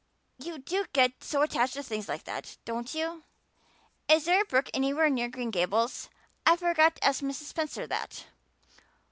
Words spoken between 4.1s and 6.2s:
there a brook anywhere near Green Gables?